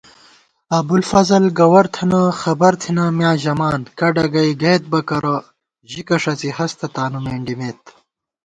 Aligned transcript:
ابُوالفضل 0.79 1.43
گوَر 1.59 1.85
تھنہ، 1.95 2.21
خبرتھنہ 2.41 3.05
میاں 3.17 3.35
ژَمان 3.43 3.81
* 3.89 3.97
کڈہ 3.97 4.25
کېئی 4.33 4.51
گَئیت 4.61 4.83
بہ 4.91 4.99
کرہ 5.07 5.35
ژِکہ 5.89 6.17
ݭڅی 6.21 6.49
ہستہ 6.57 6.87
تانو 6.93 7.19
مېنڈِمېت 7.25 7.81